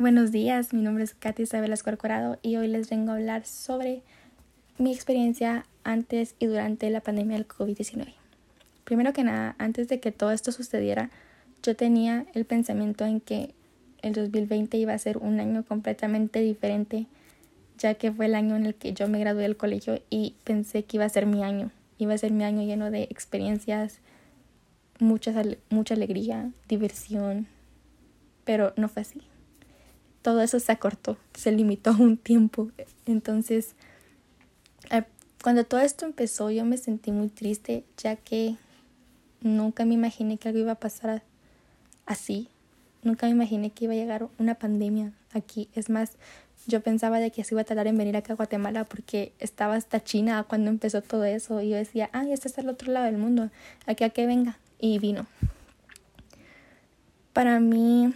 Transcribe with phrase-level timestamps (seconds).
[0.00, 4.00] Buenos días, mi nombre es Katy Isabel Escorcorado y hoy les vengo a hablar sobre
[4.78, 8.14] mi experiencia antes y durante la pandemia del COVID-19.
[8.84, 11.10] Primero que nada, antes de que todo esto sucediera,
[11.62, 13.54] yo tenía el pensamiento en que
[14.00, 17.04] el 2020 iba a ser un año completamente diferente,
[17.76, 20.84] ya que fue el año en el que yo me gradué del colegio y pensé
[20.84, 21.72] que iba a ser mi año.
[21.98, 23.98] Iba a ser mi año lleno de experiencias,
[24.98, 25.34] mucha,
[25.68, 27.48] mucha alegría, diversión,
[28.46, 29.20] pero no fue así
[30.22, 32.70] todo eso se acortó, se limitó un tiempo.
[33.06, 33.74] Entonces,
[35.42, 38.56] cuando todo esto empezó, yo me sentí muy triste, ya que
[39.40, 41.22] nunca me imaginé que algo iba a pasar
[42.04, 42.48] así.
[43.02, 45.70] Nunca me imaginé que iba a llegar una pandemia aquí.
[45.74, 46.12] Es más,
[46.66, 49.76] yo pensaba de que se iba a tardar en venir acá a Guatemala porque estaba
[49.76, 51.62] hasta China cuando empezó todo eso.
[51.62, 53.50] Y yo decía, ah, este es el otro lado del mundo,
[53.86, 54.58] aquí a que venga.
[54.78, 55.26] Y vino.
[57.32, 58.12] Para mí,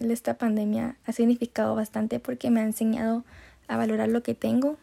[0.00, 3.24] esta pandemia ha significado bastante porque me ha enseñado
[3.68, 4.78] a valorar lo que tengo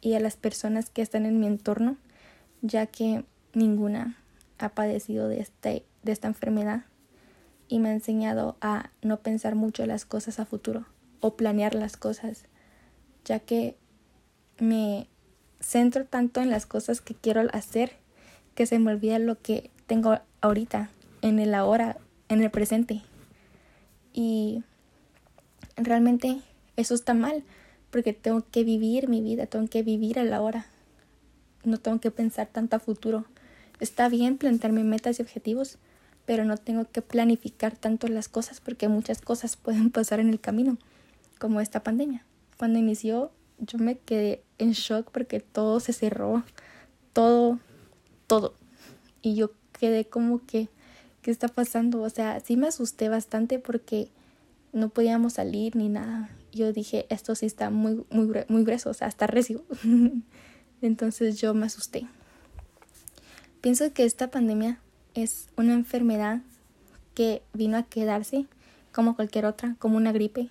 [0.00, 1.96] y a las personas que están en mi entorno,
[2.60, 4.16] ya que ninguna
[4.58, 6.84] ha padecido de, este, de esta enfermedad
[7.68, 10.86] y me ha enseñado a no pensar mucho las cosas a futuro
[11.20, 12.44] o planear las cosas,
[13.24, 13.76] ya que
[14.58, 15.08] me
[15.60, 17.92] centro tanto en las cosas que quiero hacer
[18.54, 20.90] que se me olvida lo que tengo ahorita,
[21.22, 21.96] en el ahora,
[22.28, 23.02] en el presente.
[24.12, 24.62] Y
[25.76, 26.40] realmente
[26.76, 27.44] eso está mal,
[27.90, 30.66] porque tengo que vivir mi vida, tengo que vivir a la hora.
[31.64, 33.24] No tengo que pensar tanto a futuro.
[33.80, 35.78] Está bien plantearme metas y objetivos,
[36.24, 40.40] pero no tengo que planificar tanto las cosas porque muchas cosas pueden pasar en el
[40.40, 40.78] camino,
[41.38, 42.24] como esta pandemia.
[42.58, 46.44] Cuando inició, yo me quedé en shock porque todo se cerró,
[47.12, 47.58] todo,
[48.26, 48.54] todo.
[49.20, 50.68] Y yo quedé como que
[51.22, 52.02] ¿qué está pasando?
[52.02, 54.08] O sea, sí me asusté bastante porque
[54.72, 56.28] no podíamos salir ni nada.
[56.52, 59.64] Yo dije, esto sí está muy, muy, muy grueso, o sea, está recio.
[60.82, 62.06] Entonces yo me asusté.
[63.60, 64.80] Pienso que esta pandemia
[65.14, 66.40] es una enfermedad
[67.14, 68.46] que vino a quedarse
[68.92, 70.50] como cualquier otra, como una gripe,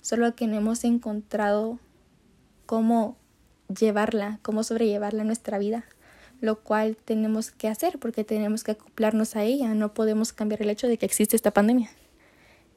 [0.00, 1.80] solo que no hemos encontrado
[2.64, 3.16] cómo
[3.68, 5.84] llevarla, cómo sobrellevarla en nuestra vida
[6.40, 10.70] lo cual tenemos que hacer porque tenemos que acoplarnos a ella, no podemos cambiar el
[10.70, 11.90] hecho de que existe esta pandemia.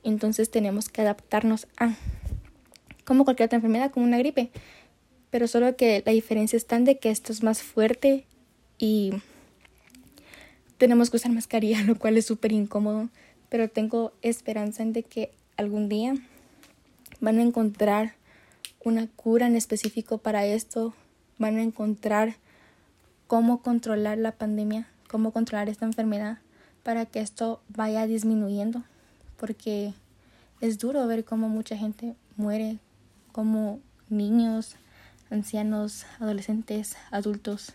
[0.04, 1.96] Entonces tenemos que adaptarnos a,
[3.06, 4.50] como cualquier otra enfermedad, como una gripe,
[5.30, 8.26] pero solo que la diferencia es tan de que esto es más fuerte
[8.78, 9.14] y
[10.78, 13.10] tenemos que usar mascarilla, lo cual es súper incómodo,
[13.50, 16.16] pero tengo esperanza en de que algún día
[17.20, 18.16] van a encontrar
[18.84, 20.94] una cura en específico para esto,
[21.38, 22.38] van a encontrar
[23.30, 26.40] cómo controlar la pandemia, cómo controlar esta enfermedad
[26.82, 28.84] para que esto vaya disminuyendo,
[29.38, 29.94] porque
[30.62, 32.80] es duro ver cómo mucha gente muere,
[33.32, 34.78] como niños,
[35.30, 37.72] ancianos, adolescentes, adultos,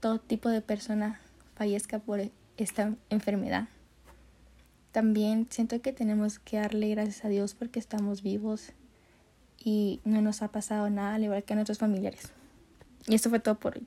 [0.00, 1.20] todo tipo de persona
[1.54, 2.22] fallezca por
[2.56, 3.68] esta enfermedad.
[4.90, 8.70] También siento que tenemos que darle gracias a Dios porque estamos vivos
[9.62, 12.32] y no nos ha pasado nada, al igual que a nuestros familiares.
[13.06, 13.86] Y esto fue todo por hoy.